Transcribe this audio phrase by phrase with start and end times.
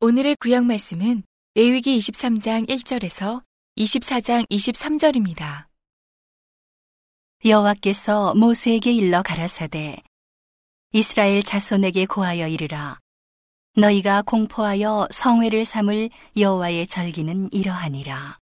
[0.00, 1.22] 오늘의 구약 말씀은
[1.54, 3.42] 레위기 23장 1절에서
[3.78, 5.64] 24장 23절입니다.
[7.46, 10.02] 여호와께서 모세에게 일러 가라사대
[10.92, 12.98] 이스라엘 자손에게 고하여 이르라.
[13.78, 18.39] 너희가 공포하여 성회를 삼을 여호와의 절기는 이러하니라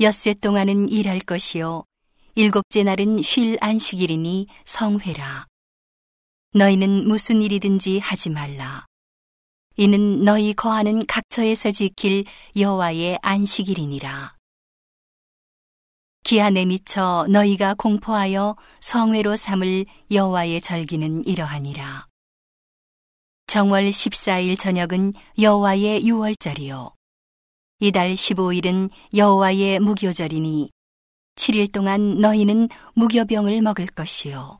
[0.00, 1.84] 엿새 동안은 일할 것이요
[2.34, 5.46] 일곱째 날은 쉴 안식일이니 성회라
[6.54, 8.86] 너희는 무슨 일이든지 하지 말라
[9.76, 12.24] 이는 너희 거하는 각처에서 지킬
[12.56, 14.38] 여호와의 안식일이니라
[16.28, 22.06] 기한에 미쳐 너희가 공포하여 성회로 삼을 여호와의 절기는 이러하니라.
[23.46, 26.97] 정월 14일 저녁은 여호와의 유월절이요.
[27.80, 30.70] 이달 15일은 여호와의 무교절이니
[31.36, 34.58] 7일 동안 너희는 무교병을 먹을 것이요.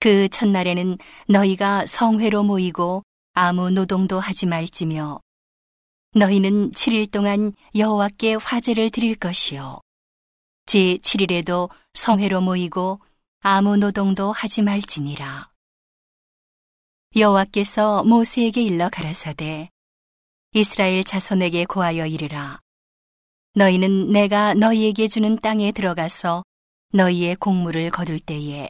[0.00, 5.20] 그 첫날에는 너희가 성회로 모이고 아무 노동도 하지 말지며
[6.16, 9.80] 너희는 7일 동안 여호와께 화제를 드릴 것이요.
[10.66, 13.00] 제 7일에도 성회로 모이고
[13.40, 15.50] 아무 노동도 하지 말지니라.
[17.14, 19.71] 여호와께서 모세에게 일러 가라사대
[20.54, 22.60] 이스라엘 자손에게 고하여 이르라.
[23.54, 26.42] 너희는 내가 너희에게 주는 땅에 들어가서
[26.92, 28.68] 너희의 곡물을 거둘 때에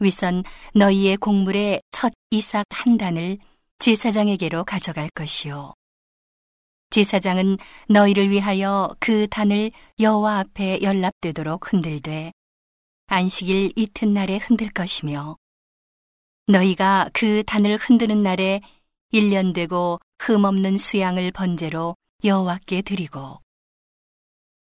[0.00, 0.42] 위선
[0.74, 3.38] 너희의 곡물의 첫 이삭 한 단을
[3.78, 5.72] 제사장에게로 가져갈 것이요.
[6.90, 12.32] 제사장은 너희를 위하여 그 단을 여호와 앞에 연락되도록 흔들되
[13.06, 15.36] 안식일 이튿날에 흔들 것이며
[16.48, 18.62] 너희가 그 단을 흔드는 날에
[19.10, 23.40] 일년 되고 흠없는 수양을 번제로 여호와께 드리고.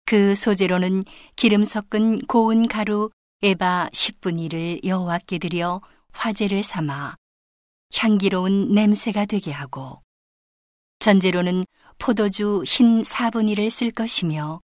[0.05, 1.03] 그 소재로는
[1.35, 3.09] 기름 섞은 고운 가루
[3.41, 5.81] 에바 10분 1을 여호와께 드려
[6.11, 7.15] 화제를 삼아
[7.95, 10.01] 향기로운 냄새가 되게 하고.
[10.99, 11.63] 전제로는
[11.97, 14.61] 포도주 흰 사분이를 쓸 것이며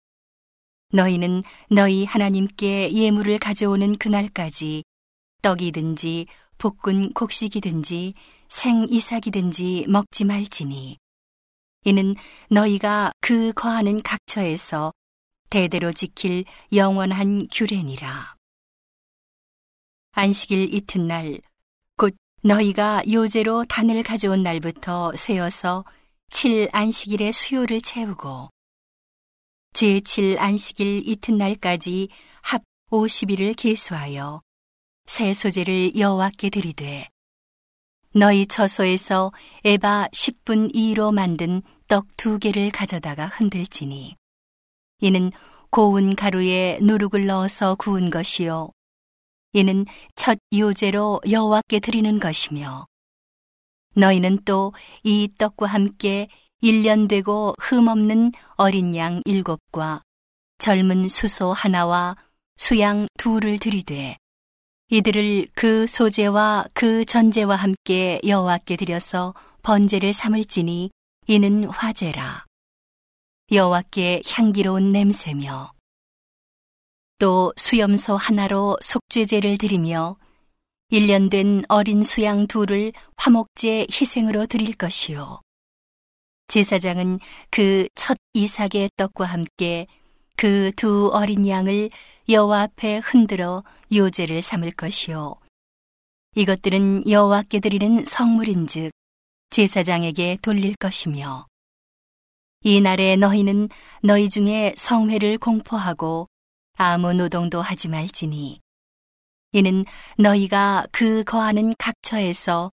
[0.92, 4.84] 너희는 너희 하나님께 예물을 가져오는 그날까지
[5.42, 6.26] 떡이든지
[6.58, 8.14] 볶은 곡식이든지
[8.52, 10.98] 생 이삭이든지 먹지 말지니
[11.84, 12.14] 이는
[12.50, 14.92] 너희가 그 거하는 각처에서
[15.48, 18.36] 대대로 지킬 영원한 규례니라.
[20.12, 21.40] 안식일 이튿날
[21.96, 25.86] 곧 너희가 요제로 단을 가져온 날부터 세어서
[26.28, 28.50] 칠 안식일의 수요를 채우고
[29.72, 32.10] 제7 안식일 이튿날까지
[32.42, 34.42] 합 50일을 계수하여
[35.06, 37.11] 새 소재를 여호와께 드리되
[38.14, 39.32] 너희 처소에서
[39.64, 44.16] 에바 10분 2로 만든 떡 두 개를 가져다가 흔들지니.
[45.00, 45.32] 이는
[45.70, 48.70] 고운 가루에 누룩을 넣어서 구운 것이요.
[49.54, 49.84] 이는
[50.14, 52.86] 첫 요제로 여호와께 드리는 것이며.
[53.94, 54.72] 너희는 또
[55.02, 56.28] 이 떡과 함께
[56.60, 60.02] 일년 되고 흠없는 어린 양 일곱과
[60.58, 62.16] 젊은 수소 하나와
[62.56, 64.16] 수양 둘을 들이되
[64.92, 69.32] 이들을 그 소재와 그 전제와 함께 여호와께 드려서
[69.62, 70.90] 번제를 삼을지니
[71.28, 72.44] 이는 화제라
[73.50, 75.72] 여호와께 향기로운 냄새며
[77.18, 80.16] 또 수염소 하나로 속죄제를 드리며
[80.90, 85.40] 1년 된 어린 수양 둘을 화목제 희생으로 드릴 것이요.
[86.48, 87.18] 제사장은
[87.50, 89.86] 그 첫 이삭의 떡과 함께
[90.36, 91.88] 그 두 어린 양을
[92.28, 95.34] 여호와 앞에 흔들어 요제를 삼을 것이요.
[96.34, 98.92] 이것들은 여호와께 드리는 성물인즉
[99.50, 101.46] 제사장에게 돌릴 것이며
[102.64, 103.68] 이 날에 너희는
[104.02, 106.28] 너희 중에 성회를 공포하고
[106.78, 108.60] 아무 노동도 하지 말지니
[109.52, 109.84] 이는
[110.16, 112.70] 너희가 그 거하는 각처에서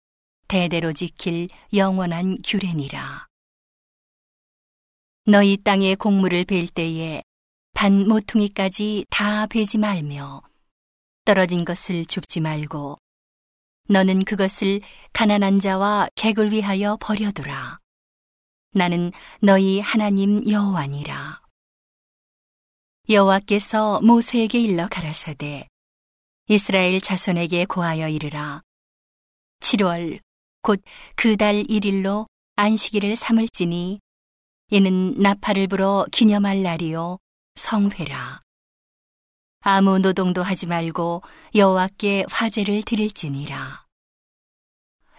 [0.48, 3.26] 대대로 지킬 영원한 규례니라.
[5.24, 7.22] 너희 땅에 곡물을 벨 때에
[7.76, 10.40] 반 모퉁이까지 다 베지 말며
[11.26, 12.96] 떨어진 것을 줍지 말고
[13.90, 14.80] 너는 그것을
[15.12, 17.78] 가난한 자와 객을 위하여 버려두라.
[18.72, 19.12] 나는
[19.42, 21.42] 너희 하나님 여호와니라.
[23.10, 25.68] 여호와께서 모세에게 일러 가라사대
[26.48, 28.62] 이스라엘 자손에게 고하여 이르라.
[29.60, 30.20] 7월
[30.62, 30.82] 곧
[31.14, 34.00] 그 달 1일로 안식일을 삼을지니
[34.70, 37.18] 이는 나팔을 불어 기념할 날이요
[37.56, 38.42] 성회라.
[39.60, 41.22] 아무 노동도 하지 말고
[41.54, 43.84] 여호와께 화제를 드릴지니라.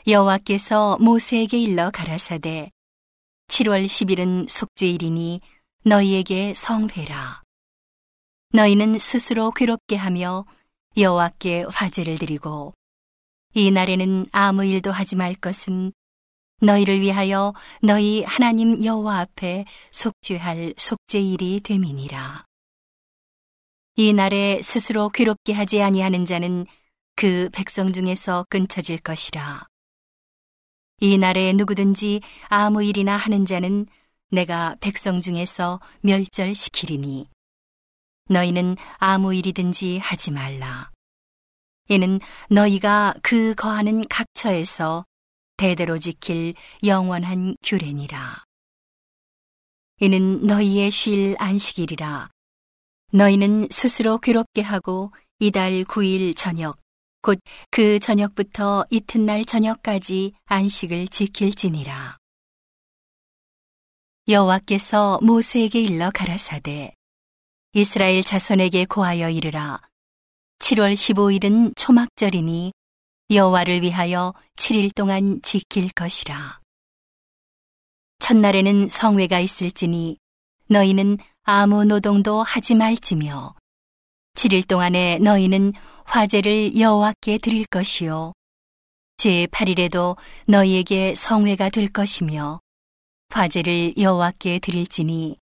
[0.07, 2.71] 여호와께서 모세에게 일러 가라사대
[3.49, 5.41] 7월 10일은 속죄일이니
[5.83, 7.41] 너희에게 성회라.
[8.53, 10.45] 너희는 스스로 괴롭게 하며
[10.95, 12.73] 여호와께 화제를 드리고
[13.53, 15.91] 이 날에는 아무 일도 하지 말 것은
[16.59, 22.45] 너희를 위하여 너희 하나님 여호와 앞에 속죄할 속죄일이 됨이니라.
[23.95, 26.65] 이 날에 스스로 괴롭게 하지 아니하는 자는
[27.15, 29.67] 그 백성 중에서 끊쳐질 것이라.
[30.99, 33.85] 이 날에 누구든지 아무 일이나 하는 자는
[34.31, 37.29] 내가 백성 중에서 멸절시키리니
[38.29, 40.91] 너희는 아무 일이든지 하지 말라.
[41.87, 42.19] 이는
[42.49, 45.05] 너희가 그 거하는 각처에서
[45.57, 46.53] 대대로 지킬
[46.85, 48.43] 영원한 규례니라.
[49.99, 52.29] 이는 너희의 쉴 안식일이라.
[53.11, 56.79] 너희는 스스로 괴롭게 하고 이달 9일 저녁,
[57.21, 57.39] 곧
[57.71, 62.17] 그 저녁부터 이튿날 저녁까지 안식을 지킬지니라.
[64.27, 66.93] 여호와께서 모세에게 일러 가라사대
[67.73, 69.79] 이스라엘 자손에게 고하여 이르라
[70.59, 72.73] 7월 15일은 초막절이니
[73.29, 76.59] 여호와를 위하여 7일 동안 지킬 것이라
[78.19, 80.17] 첫날에는 성회가 있을지니
[80.67, 83.55] 너희는 아무 노동도 하지 말지며
[84.35, 85.73] 7일 동안에 너희는
[86.05, 88.33] 화제를 여호와께 드릴 것이요
[89.17, 90.15] 제 8일에도
[90.47, 92.61] 너희에게 성회가 될 것이며
[93.29, 95.37] 화제를 여호와께 드릴지니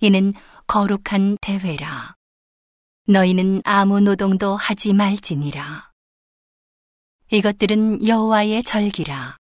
[0.00, 0.34] 이는
[0.66, 2.14] 거룩한 대회라.
[3.06, 5.93] 너희는 아무 노동도 하지 말지니라.
[7.30, 9.38] 이것들은 여호와의 절기라.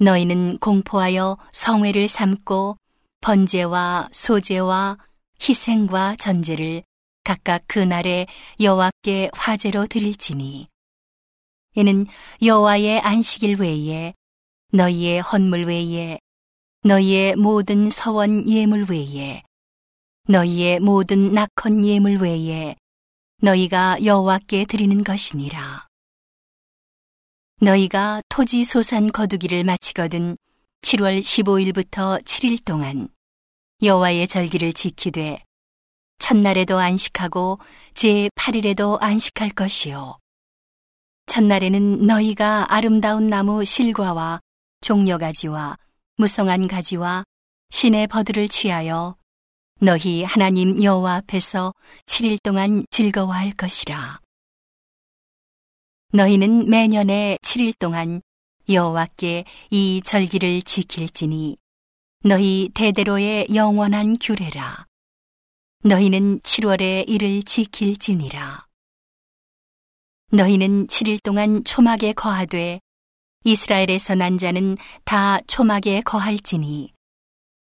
[0.00, 2.78] 너희는 공포하여 성회를 삼고
[3.20, 4.96] 번제와 소제와
[5.42, 6.82] 희생과 전제를
[7.22, 8.26] 각각 그날에
[8.60, 10.68] 여호와께 화제로 드릴지니
[11.74, 12.06] 이는
[12.42, 14.14] 여호와의 안식일 외에
[14.72, 16.18] 너희의 헌물 외에
[16.82, 19.42] 너희의 모든 서원 예물 외에
[20.28, 22.74] 너희의 모든 낙헌 예물 외에
[23.42, 25.89] 너희가 여호와께 드리는 것이니라.
[27.62, 30.38] 너희가 토지 소산 거두기를 마치거든
[30.80, 33.08] 7월 15일부터 7일 동안
[33.82, 35.44] 여호와의 절기를 지키되
[36.18, 37.58] 첫날에도 안식하고
[37.92, 40.18] 제 8일에도 안식할 것이요.
[41.26, 44.40] 첫날에는 너희가 아름다운 나무 실과와
[44.80, 45.76] 종려 가지와
[46.16, 47.24] 무성한 가지와
[47.68, 49.16] 신의 버들을 취하여
[49.82, 51.74] 너희 하나님 여호와 앞에서
[52.06, 54.19] 7일 동안 즐거워할 것이라.
[56.12, 58.20] 너희는 매년에 7일 동안
[58.68, 61.56] 여호와께 이 절기를 지킬지니
[62.24, 64.86] 너희 대대로의 영원한 규례라.
[65.84, 68.66] 너희는 7월에 이를 지킬지니라.
[70.32, 72.80] 너희는 7일 동안 초막에 거하되
[73.44, 76.92] 이스라엘에서 난 자는 다 초막에 거할지니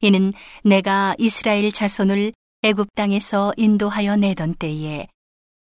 [0.02, 5.06] 이는 내가 이스라엘 자손을 애굽 땅에서 인도하여 내던 때에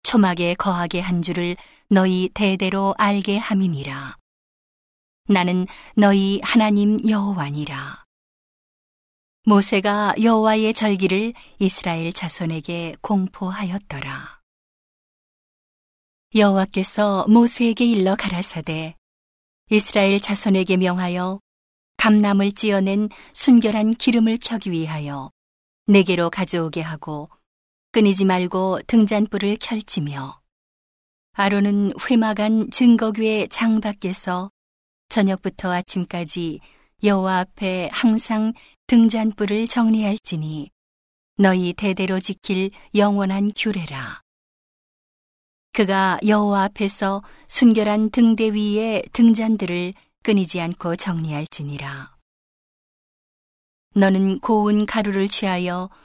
[0.08, 1.54] 초막에 거하게 한 줄을
[1.90, 4.16] 너희 대대로 알게 함이니라.
[5.28, 5.66] 나는
[5.96, 8.04] 너희 하나님 여호와니라.
[9.44, 14.40] 모세가 여호와의 절기를 이스라엘 자손에게 공포하였더라.
[16.34, 18.96] 여호와께서 모세에게 일러 가라사대
[19.70, 21.38] 이스라엘 자손에게 명하여
[21.98, 25.30] 감남을 찌어낸 순결한 기름을 켜기 위하여
[25.86, 27.28] 내게로 가져오게 하고
[27.92, 30.40] 끊이지 말고 등잔불을 켤지며
[31.32, 34.50] 아론은 회막한 증거교의 장 밖에서
[35.08, 36.60] 저녁부터 아침까지
[37.02, 38.52] 여호와 앞에 항상
[38.88, 40.70] 등잔불을 정리할지니
[41.36, 44.20] 너희 대대로 지킬 영원한 규례라.
[45.72, 52.16] 그가 여호와 앞에서 순결한 등대 위에 등잔들을 끊이지 않고 정리할지니라.
[53.94, 55.98] 너는 고운 가루를 취하여 떡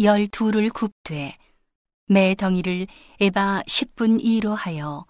[0.00, 1.36] 열두를 굽되
[2.06, 2.86] 매 덩이를
[3.20, 5.06] 에바 10분 이로 하여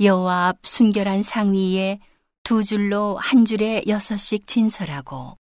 [0.00, 1.98] 여호와 앞 순결한 상 위에
[2.42, 5.36] 두 줄로 한 줄에 여섯씩 진설하고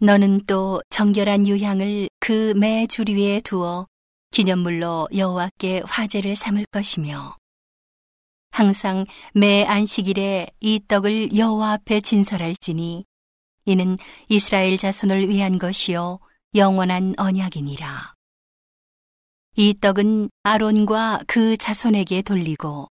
[0.00, 3.86] 너는 또 정결한 유향을 그 매 줄 위에 두어
[4.30, 7.36] 기념물로 여호와께 화제를 삼을 것이며
[8.50, 13.04] 항상 매 안식일에 이 떡을 여호와 앞에 진설할지니
[13.64, 13.98] 이는
[14.28, 16.20] 이스라엘 자손을 위한 것이요
[16.54, 18.14] 영원한 언약이니라.
[19.56, 22.88] 이 떡은 아론과 그 자손에게 돌리고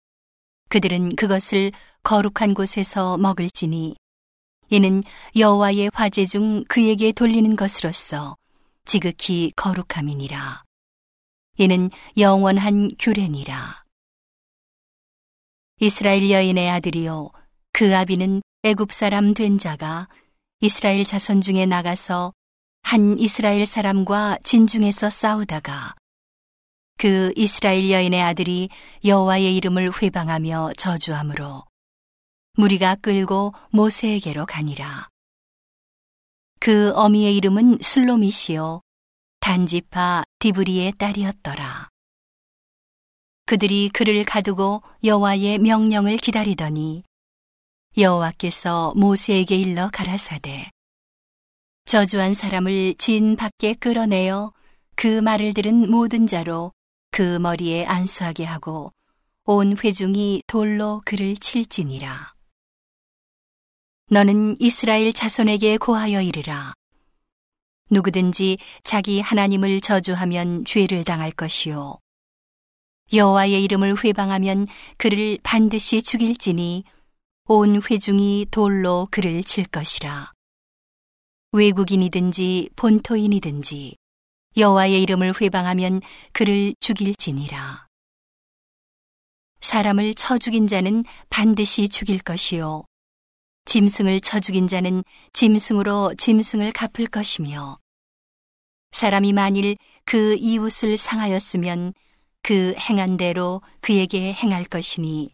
[0.70, 3.96] 그들은 그것을 거룩한 곳에서 먹을지니
[4.70, 5.04] 이는
[5.36, 8.38] 여호와의 화제 중 그에게 돌리는 것으로서
[8.86, 10.64] 지극히 거룩함이니라.
[11.58, 13.84] 이는 영원한 규례니라.
[15.82, 17.32] 이스라엘 여인의 아들이요
[17.74, 20.08] 그 아비는 애굽 사람 된 자가
[20.62, 22.32] 이스라엘 자손 중에 나가서
[22.82, 25.96] 한 이스라엘 사람과 진중에서 싸우다가
[26.98, 28.70] 그 이스라엘 여인의 아들이
[29.04, 31.64] 여호와의 이름을 회방하며 저주함으로
[32.54, 35.10] 무리가 끌고 모세에게로 가니라.
[36.60, 38.82] 그 어미의 이름은 슬로미시요
[39.40, 41.90] 단지파 디브리의 딸이었더라.
[43.46, 47.04] 그들이 그를 가두고 여호와의 명령을 기다리더니
[47.98, 50.70] 여호와께서 모세에게 일러 가라사대
[51.92, 54.54] 저주한 사람을 진 밖에 끌어내어
[54.96, 56.72] 그 말을 들은 모든 자로
[57.12, 58.94] 그 머리에 안수하게 하고
[59.44, 62.34] 온 회중이 돌로 그를 칠지니라.
[64.10, 66.74] 너는 이스라엘 자손에게 고하여 이르라.
[67.90, 71.98] 누구든지 자기 하나님을 저주하면 죄를 당할 것이요.
[73.12, 76.86] 여호와의 이름을 회방하면 그를 반드시 죽일지니
[77.48, 80.31] 온 회중이 돌로 그를 칠 것이라.
[81.54, 83.98] 외국인이든지 본토인이든지
[84.58, 87.88] 여호와의 이름을 회방하면 그를 죽일지니라.
[89.60, 92.84] 사람을 쳐 죽인 자는 반드시 죽일 것이요.
[93.66, 95.04] 짐승을 쳐 죽인 자는
[95.34, 97.78] 짐승으로 짐승을 갚을 것이며
[98.92, 101.94] 사람이 만일 그 이웃을 상하였으면
[102.42, 105.34] 그 행한 대로 그에게 행할 것이니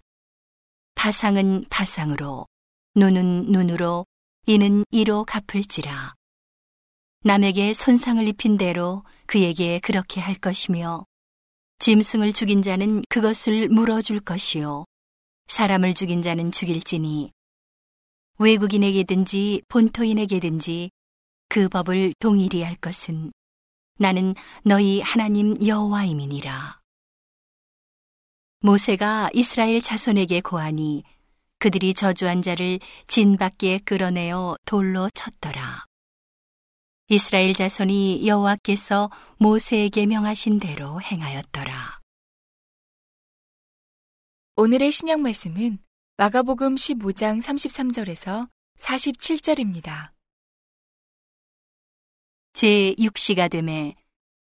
[0.95, 2.47] 파상은 파상으로
[2.95, 4.05] 눈은 눈으로
[4.50, 6.16] 이는 이로 갚을지라
[7.25, 11.06] 남에게 손상을 입힌 대로 그에게 그렇게 할 것이며
[11.80, 14.86] 짐승을 죽인 자는 그것을 물어줄 것이요
[15.48, 17.34] 사람을 죽인 자는 죽일지니
[18.39, 20.92] 외국인에게든지 본토인에게든지
[21.50, 23.34] 그 법을 동일히 할 것은
[24.00, 26.80] 나는 너희 하나님 여호와임이니라.
[28.60, 31.04] 모세가 이스라엘 자손에게 고하니
[31.60, 35.86] 그들이 저주한 자를 진 밖에 끌어내어 돌로 쳤더라.
[37.10, 42.00] 이스라엘 자손이 여호와께서 모세에게 명하신 대로 행하였더라.
[44.58, 45.80] 오늘의 신약 말씀은
[46.18, 48.50] 마가복음 15장 33절에서
[48.80, 50.12] 47절입니다.
[52.54, 53.96] 제 6시가 되매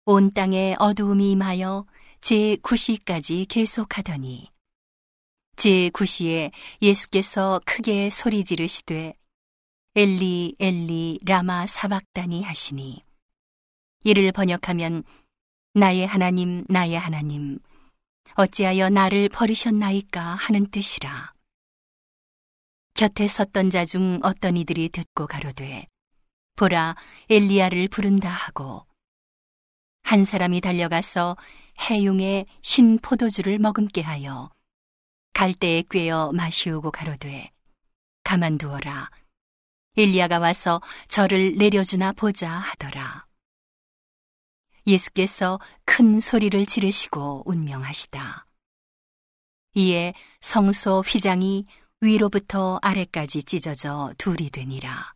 [0.05, 1.85] 온 땅에 어두움이 임하여
[2.21, 4.54] 제 9시까지 계속하더니
[5.55, 9.13] 제 9시에 예수께서 크게 소리 지르시되
[9.95, 13.01] 엘리 엘리 라마 사박다니 하시니.
[14.03, 15.03] 이를 번역하면
[15.73, 17.59] 나의 하나님 나의 하나님
[18.35, 21.33] 어찌하여 나를 버리셨나이까 하는 뜻이라.
[22.93, 25.87] 곁에 섰던 자 중 어떤 이들이 듣고 가로되
[26.55, 26.95] 보라
[27.29, 28.85] 엘리야를 부른다 하고
[30.03, 31.35] 한 사람이 달려가서
[31.89, 34.49] 해용에 신 포도주를 머금게 하여
[35.35, 37.51] 갈대에 꿰어 마시우고 가로되
[38.23, 39.11] 가만두어라.
[39.97, 43.25] 엘리야가 와서 저를 내려주나 보자 하더라.
[44.87, 48.47] 예수께서 큰 소리를 지르시고 운명하시다.
[49.73, 51.65] 이에 성소 휘장이
[51.99, 55.13] 위로부터 아래까지 찢어져 둘이 되니라.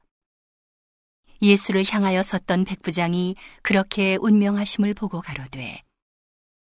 [1.42, 5.82] 예수를 향하여 섰던 백부장이 그렇게 운명하심을 보고 가로되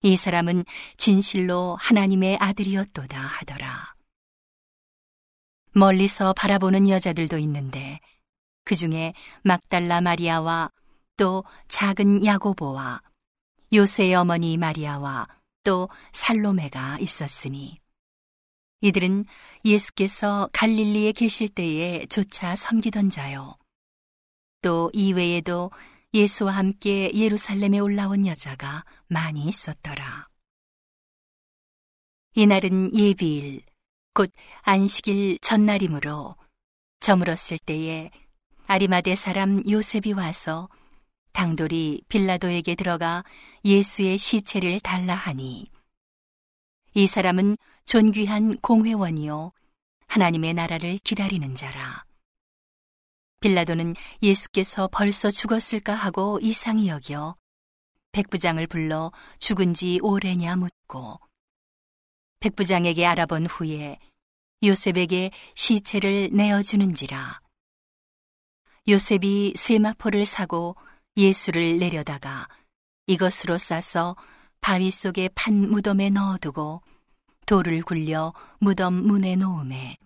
[0.02, 0.64] 이 사람은
[0.96, 3.94] 진실로 하나님의 아들이었도다 하더라.
[5.72, 8.00] 멀리서 바라보는 여자들도 있는데
[8.64, 9.12] 그 중에
[9.42, 10.70] 막달라 마리아와
[11.16, 13.02] 또 작은 야고보와
[13.72, 15.26] 요새의 어머니 마리아와
[15.64, 17.80] 또 살로메가 있었으니
[18.80, 19.24] 이들은
[19.64, 23.56] 예수께서 갈릴리에 계실 때에 조차 섬기던 자요.
[24.62, 25.70] 또 이외에도
[26.14, 30.28] 예수와 함께 예루살렘에 올라온 여자가 많이 있었더라.
[32.34, 33.62] 이날은 예비일,
[34.14, 36.36] 곧 안식일 전날이므로
[37.00, 38.10] 저물었을 때에
[38.66, 40.68] 아리마대 사람 요셉이 와서
[41.32, 43.24] 당돌이 빌라도에게 들어가
[43.64, 45.70] 예수의 시체를 달라 하니
[46.94, 49.52] 이 사람은 존귀한 공회원이요
[50.08, 52.07] 하나님의 나라를 기다리는 자라.
[53.40, 57.36] 빌라도는 예수께서 벌써 죽었을까 하고 이상히 여겨
[58.12, 61.20] 백부장을 불러 죽은 지 오래냐 묻고
[62.40, 63.98] 백부장에게 알아본 후에
[64.64, 67.40] 요셉에게 시체를 내어주는지라.
[68.88, 70.76] 요셉이 세마포를 사고
[71.16, 72.48] 예수를 내려다가
[73.06, 74.16] 이것으로 싸서
[74.60, 76.82] 바위 속에 판 무덤에 넣어두고
[77.46, 79.96] 돌을 굴려 무덤 문에 놓음에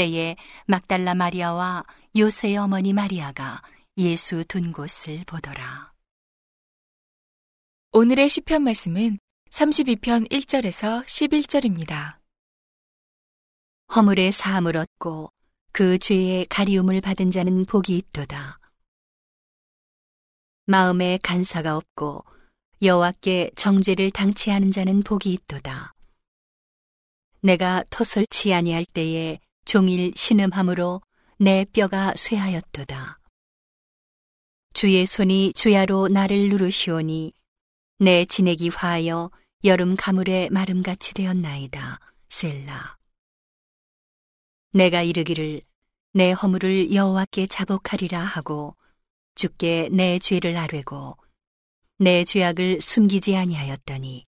[0.00, 1.84] 때에 막달라 마리아와
[2.16, 3.60] 요새의 어머니 마리아가
[3.98, 5.92] 예수 둔 곳을 보더라.
[7.92, 9.18] 오늘의 시편 말씀은
[9.50, 12.18] 32편 1절에서 11절입니다.
[13.94, 15.32] 허물의 사함을 얻고
[15.72, 18.58] 그 죄의 가리움을 받은 자는 복이 있도다.
[20.64, 22.24] 마음에 간사가 없고
[22.80, 25.92] 여호와께 정죄를 당치 않은 자는 복이 있도다.
[27.42, 29.40] 내가 토설치 아니할 때에
[29.70, 31.00] 종일 신음함으로
[31.38, 33.20] 내 뼈가 쇠하였도다.
[34.74, 37.32] 주의 손이 주야로 나를 누르시오니
[38.00, 39.30] 내 진액이 화하여
[39.62, 42.00] 여름 가물에 마름같이 되었나이다.
[42.30, 42.96] 셀라.
[44.72, 45.62] 내가 이르기를
[46.14, 48.74] 내 허물을 여호와께 자복하리라 하고
[49.36, 51.16] 주께 내 죄를 아뢰고
[51.98, 54.26] 내 죄악을 숨기지 아니하였더니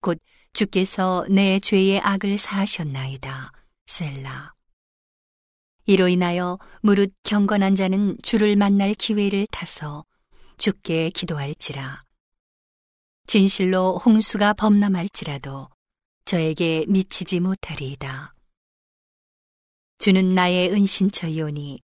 [0.00, 0.18] 곧
[0.54, 3.52] 주께서 내 죄의 악을 사하셨나이다.
[3.86, 4.54] 셀라.
[5.86, 10.04] 이로 인하여 무릇 경건한 자는 주를 만날 기회를 타서
[10.58, 12.02] 주께 기도할지라.
[13.26, 15.68] 진실로 홍수가 범람할지라도
[16.24, 18.34] 저에게 미치지 못하리이다.
[19.98, 21.80] 주는 나의 은신처이오니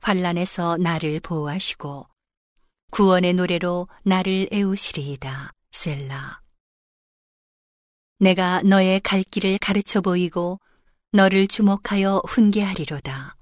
[0.00, 2.06] 환란에서 나를 보호하시고
[2.90, 5.52] 구원의 노래로 나를 애우시리이다.
[5.70, 6.40] 셀라.
[8.18, 10.58] 내가 너의 갈 길을 가르쳐 보이고
[11.14, 13.36] 너를 주목하여 훈계하리로다.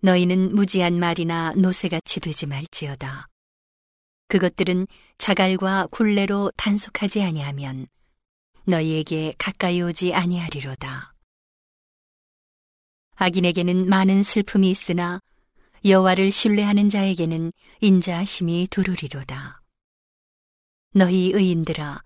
[0.00, 3.28] 너희는 무지한 말이나 노새같이 되지 말지어다.
[4.28, 4.86] 그것들은
[5.18, 7.88] 자갈과 굴레로 단속하지 아니하면
[8.64, 11.14] 너희에게 가까이 오지 아니하리로다.
[13.16, 15.20] 악인에게는 많은 슬픔이 있으나
[15.84, 19.60] 여호와를 신뢰하는 자에게는 인자하심이 두루리로다.
[20.94, 22.02] 너희 의인들아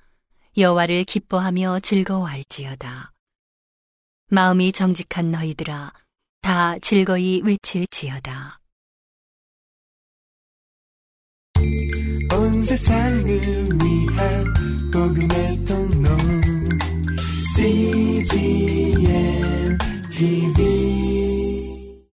[0.58, 3.12] 여호와를 기뻐하며 즐거워할지어다.
[4.28, 5.92] 마음이 정직한 너희들아
[6.42, 8.60] 다 즐거이 외칠지어다.
[12.32, 14.44] 온 세상을 위한
[14.92, 16.08] 복음의 통로
[17.56, 18.98] CGM
[20.10, 21.25] TV